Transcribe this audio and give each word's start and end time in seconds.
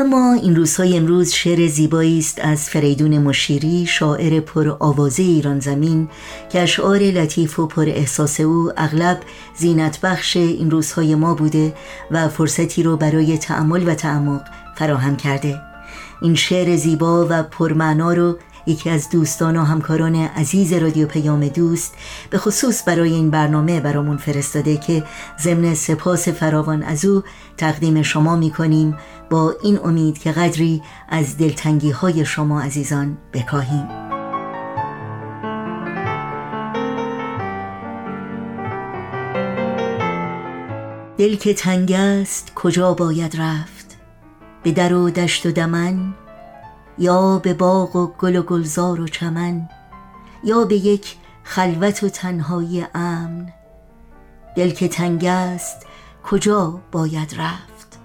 و 0.00 0.04
ما 0.04 0.32
این 0.32 0.56
روزهای 0.56 0.96
امروز 0.96 1.32
شعر 1.32 1.66
زیبایی 1.66 2.18
است 2.18 2.38
از 2.38 2.70
فریدون 2.70 3.18
مشیری 3.18 3.86
شاعر 3.86 4.40
پر 4.40 4.76
آوازه 4.78 5.22
ایران 5.22 5.60
زمین 5.60 6.08
که 6.52 6.62
اشعار 6.62 6.98
لطیف 6.98 7.58
و 7.58 7.66
پر 7.66 7.88
احساس 7.88 8.40
او 8.40 8.72
اغلب 8.76 9.20
زینت 9.56 10.00
بخش 10.00 10.36
این 10.36 10.70
روزهای 10.70 11.14
ما 11.14 11.34
بوده 11.34 11.74
و 12.10 12.28
فرصتی 12.28 12.82
رو 12.82 12.96
برای 12.96 13.38
تعمل 13.38 13.88
و 13.88 13.94
تعمق 13.94 14.42
فراهم 14.76 15.16
کرده. 15.16 15.60
این 16.22 16.34
شعر 16.34 16.76
زیبا 16.76 17.26
و 17.30 17.42
پرمعنا 17.42 18.12
رو 18.12 18.38
یکی 18.66 18.90
از 18.90 19.10
دوستان 19.10 19.56
و 19.56 19.64
همکاران 19.64 20.14
عزیز 20.14 20.72
رادیو 20.72 21.06
پیام 21.06 21.48
دوست 21.48 21.94
به 22.30 22.38
خصوص 22.38 22.88
برای 22.88 23.12
این 23.12 23.30
برنامه 23.30 23.80
برامون 23.80 24.16
فرستاده 24.16 24.76
که 24.76 25.04
ضمن 25.40 25.74
سپاس 25.74 26.28
فراوان 26.28 26.82
از 26.82 27.04
او 27.04 27.22
تقدیم 27.56 28.02
شما 28.02 28.36
می 28.36 28.50
کنیم 28.50 28.96
با 29.30 29.54
این 29.62 29.78
امید 29.84 30.18
که 30.18 30.32
قدری 30.32 30.82
از 31.08 31.38
دلتنگی 31.38 31.90
های 31.90 32.24
شما 32.24 32.60
عزیزان 32.62 33.18
بکاهیم. 33.32 33.88
دل 41.18 41.36
که 41.36 41.54
تنگ 41.54 41.92
است 41.92 42.52
کجا 42.54 42.94
باید 42.94 43.36
رفت؟ 43.36 43.96
به 44.62 44.72
در 44.72 44.94
و 44.94 45.10
دشت 45.10 45.46
و 45.46 45.52
دمن 45.52 46.14
یا 47.00 47.38
به 47.38 47.54
باغ 47.54 47.96
و 47.96 48.06
گل 48.06 48.36
و 48.36 48.42
گلزار 48.42 49.00
و 49.00 49.08
چمن 49.08 49.68
یا 50.44 50.64
به 50.64 50.74
یک 50.74 51.16
خلوت 51.42 52.02
و 52.02 52.08
تنهایی 52.08 52.86
امن. 52.94 53.52
دل 54.56 54.70
که 54.70 54.88
تنگ 54.88 55.24
است 55.24 55.86
کجا 56.24 56.80
باید 56.92 57.34
رفت؟ 57.38 57.98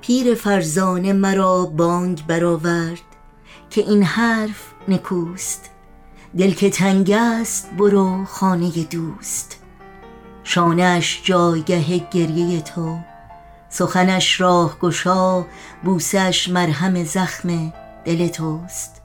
پیر 0.00 0.34
فرزانه 0.34 1.12
مرا 1.12 1.64
بانگ 1.64 2.26
برآورد 2.26 3.00
که 3.70 3.80
این 3.80 4.02
حرف 4.02 4.72
نکوست. 4.88 5.70
دل 6.38 6.50
که 6.50 6.70
تنگ 6.70 7.10
است 7.10 7.70
برو 7.70 8.24
خانه 8.24 8.84
دوست. 8.84 9.62
شانش 10.42 11.22
جایگه 11.24 12.08
گریه 12.10 12.60
تو. 12.60 12.98
سخنش 13.76 14.40
راه 14.40 14.78
گشا 14.78 15.46
بوسش 15.84 16.48
مرهم 16.48 17.04
زخم 17.04 17.72
دل 18.04 18.28
توست. 18.28 19.02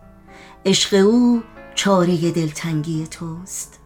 عشق 0.66 1.06
او 1.06 1.44
چاره 1.76 2.32
دلتنگی 2.32 3.08
توست. 3.08 3.80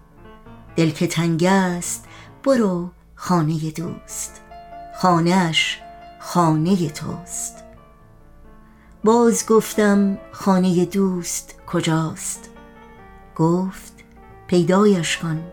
دل 0.76 0.90
که 0.90 1.08
تنگ 1.08 1.44
است 1.44 2.06
برو 2.44 2.90
خانه 3.16 3.72
دوست. 3.72 4.42
خانهش 4.96 5.80
خانه 6.20 6.90
توست. 6.90 7.64
باز 9.04 9.46
گفتم 9.48 10.18
خانه 10.32 10.86
دوست 10.86 11.56
کجاست؟ 11.68 12.50
گفت 13.36 13.94
پیدایش 14.48 15.18
کن. 15.18 15.44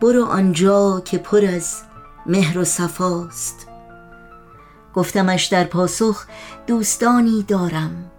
برو 0.00 0.24
آنجا 0.24 1.02
که 1.04 1.18
پر 1.18 1.44
از 1.44 1.82
مهر 2.26 2.58
و 2.58 2.64
صفاست. 2.64 3.75
گفتمش 4.96 5.44
در 5.44 5.64
پاسخ 5.64 6.26
دوستانی 6.66 7.42
دارم 7.42 8.10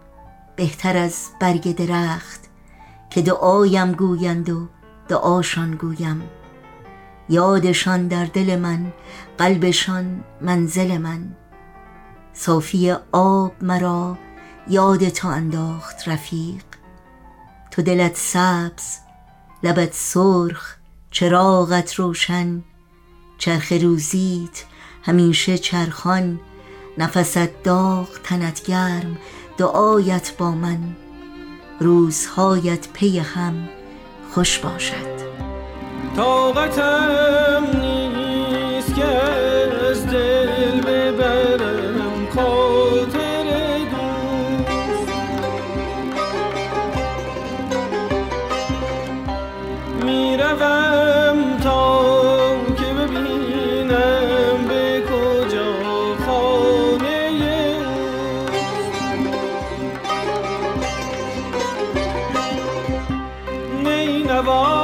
بهتر 0.55 0.97
از 0.97 1.27
برگ 1.39 1.75
درخت 1.75 2.39
که 3.09 3.21
دعایم 3.21 3.91
گویند 3.91 4.49
و 4.49 4.67
دعاشان 5.07 5.71
گویم. 5.71 6.23
یادشان 7.29 8.07
در 8.07 8.25
دل 8.25 8.59
من 8.59 8.93
قلبشان 9.37 10.23
منزل 10.41 10.97
من. 10.97 11.35
صافی 12.33 12.91
آب 13.11 13.53
مرا 13.61 14.17
یاد 14.67 15.09
تو 15.09 15.27
انداخت 15.27 16.07
رفیق. 16.07 16.63
تو 17.71 17.81
دلت 17.81 18.15
سبز 18.15 18.97
لبت 19.63 19.93
سرخ 19.93 20.75
چراغت 21.11 21.93
روشن. 21.93 22.63
چرخ 23.37 23.71
روزیت 23.71 24.63
همیشه 25.03 25.57
چرخان 25.57 26.39
نفست 26.97 27.63
داغ 27.63 28.07
تنت 28.23 28.63
گرم 28.63 29.17
دعایت 29.57 30.31
با 30.37 30.51
من. 30.51 30.79
روزهایت 31.79 32.87
پی 32.93 33.19
هم 33.19 33.69
خوش 34.33 34.59
باشد. 34.59 35.17
طاقتم 36.15 37.76
اوست 64.37 64.49
نی 64.49 64.76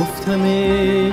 گفتم 0.00 0.42
ای 0.42 1.12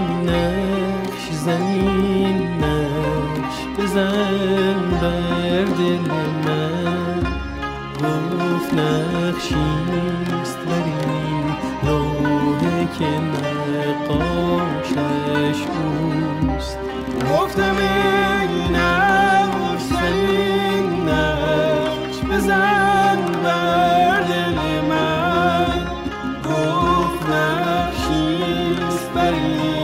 زمین 1.46 2.64
نقش 2.64 3.58
بزن 3.78 4.80
بر 5.02 5.64
دل 5.64 6.06
من. 6.46 7.22
گفت 8.02 8.74
نقشیست 8.74 10.60
بر 10.66 10.84
این 10.86 11.48
لوحه 11.84 12.88
که 13.00 13.10
نقاشش 13.80 14.40
اوست. 15.68 16.78
گفتم 17.32 17.76
ای 17.78 18.01
نقشیست 29.16 29.81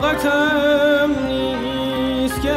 طاقتم 0.00 1.10
نیست 1.26 2.42
که 2.42 2.52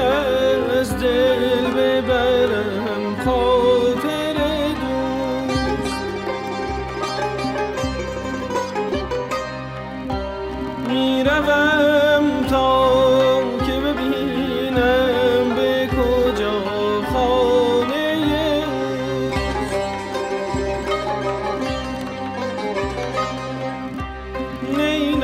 از 0.79 0.97
دل 0.99 1.71
ببرم 1.77 3.15
خاطر 3.25 4.33
دوست. 4.81 5.95
می‌روم 10.87 12.25
تا 12.49 13.41
که 13.65 13.71
ببینم 13.79 15.55
به 15.55 15.87
کجا 15.87 16.61
خانه 17.13 18.15
نی 24.77 25.15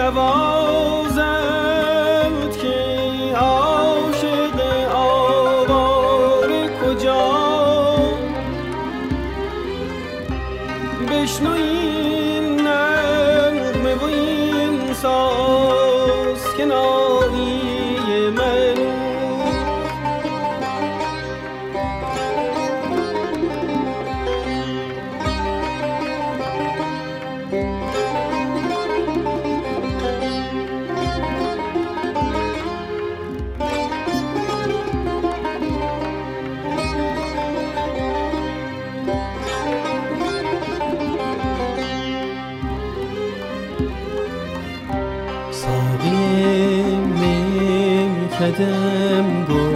کدم 48.39 49.44
گو 49.44 49.68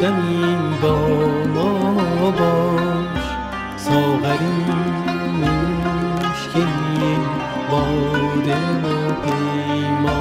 دمی 0.00 0.56
با 0.82 0.96
ما 1.54 2.30
باش. 2.30 3.24
ساغری 3.76 4.64
مشکی 5.40 6.66
باده 7.70 8.56
ما 8.82 9.12
پیمان 9.22 10.17